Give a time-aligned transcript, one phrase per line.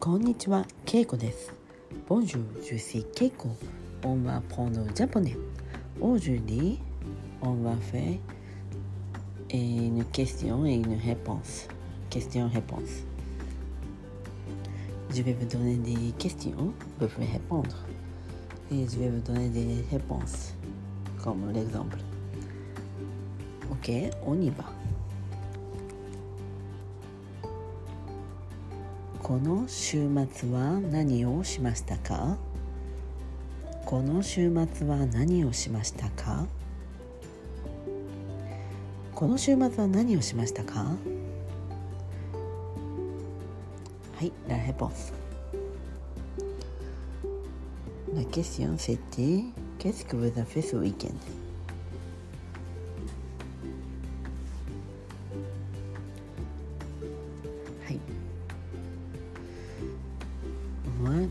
[0.00, 1.52] こんにちは、ケイコです。
[2.08, 3.48] Bonjour, je suis Keiko.
[4.04, 5.36] On va prendre le japonais.
[6.00, 6.78] Aujourd'hui,
[7.42, 8.18] on va faire
[9.52, 11.68] une question et une réponse.
[12.10, 13.04] Question-réponse.
[15.14, 17.76] Je vais vous donner des questions, vous pouvez répondre.
[18.70, 20.54] Et je vais vous donner des réponses,
[21.22, 21.98] comme l'exemple.
[23.70, 23.90] Ok,
[24.26, 24.64] on y va.
[29.31, 32.37] この週末は何をしましたか
[33.85, 36.45] この週末は何をしましたか
[39.15, 40.97] この週末は何をしましたかは
[44.21, 45.13] い、la réponse.
[48.13, 49.45] La question c'était
[49.79, 51.15] Qu'est-ce que vous avez fait ce week-end
[57.87, 57.93] は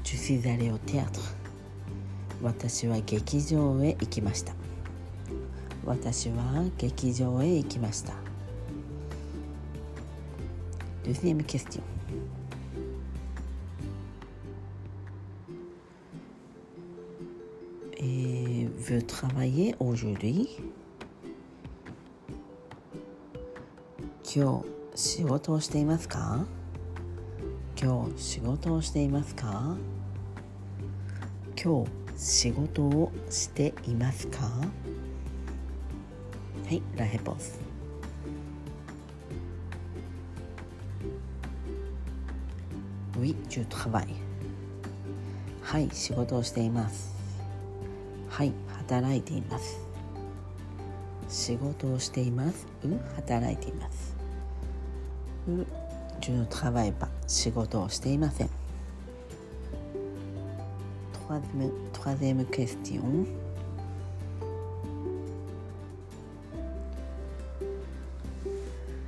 [0.05, 1.35] je suis allé au théâtre.
[2.43, 4.55] 私は劇場へ行きました。
[5.85, 8.15] 私は劇場へ行きました。
[11.05, 11.83] Deuxième question.
[17.99, 20.49] Et vous travaillez aujourd'hui?
[24.33, 26.47] 今日仕事をしていますか
[27.83, 29.75] 今日仕事をしていますか？
[31.57, 34.45] 今日仕事をしていますか？
[34.45, 34.71] は
[36.71, 37.59] い、ラヘポス。
[43.19, 44.09] Oui, je travaille.
[45.63, 47.15] はい、仕事をしています。
[48.29, 49.81] はい、働いています。
[51.31, 52.67] 仕事をしています。
[52.85, 54.15] う、働いています。
[55.49, 55.65] う、
[56.21, 58.51] je ne travaille pas 仕事をしていません。
[61.29, 63.27] troisième, troisième question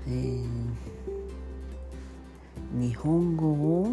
[0.08, 0.46] えー
[2.74, 3.92] 日本語を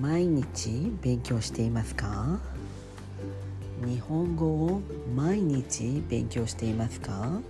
[0.00, 2.38] 毎日勉強していますか？
[3.84, 4.80] 日本語を
[5.14, 7.40] 毎日勉強していますか？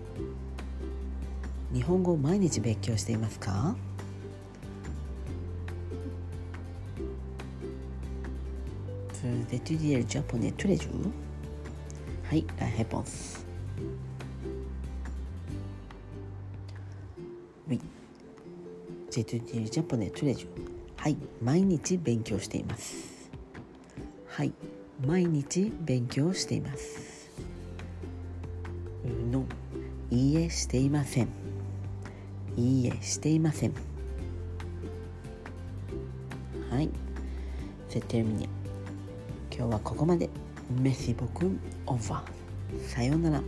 [1.72, 3.76] 日本語を毎日勉強していますか？
[9.22, 10.92] Vous étudiez le japonais tous les jours
[12.32, 13.44] Oui, la réponse.
[17.68, 17.78] Oui.
[19.10, 20.48] J'étudie le japonais tous les jours.
[20.96, 23.30] はい、毎日勉強しています。
[24.26, 24.52] はい、
[25.06, 27.30] 毎日勉強しています。
[29.30, 29.46] の、
[30.10, 31.28] いいえ、していません。
[32.56, 33.72] いいえ、していません。
[36.70, 36.90] はい、
[37.88, 38.59] c'est terminé.
[39.60, 40.30] 今日はここまで。
[40.80, 43.42] メシボ君オファーさようなら